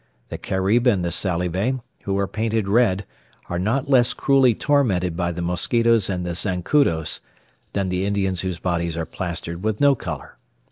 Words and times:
The 0.29 0.39
Carib 0.39 0.87
and 0.87 1.05
the 1.05 1.11
Salive, 1.11 1.79
who 2.05 2.17
are 2.17 2.25
painted 2.27 2.67
red, 2.67 3.05
are 3.51 3.59
not 3.59 3.87
less 3.87 4.13
cruelly 4.13 4.55
tormented 4.55 5.15
by 5.15 5.31
the 5.31 5.43
mosquitos 5.43 6.09
and 6.09 6.25
the 6.25 6.33
zancudos, 6.33 7.19
than 7.73 7.89
the 7.89 8.03
Indians 8.07 8.41
whose 8.41 8.57
bodies 8.57 8.97
are 8.97 9.05
plastered 9.05 9.63
with 9.63 9.79
no 9.79 9.93
colour. 9.93 10.39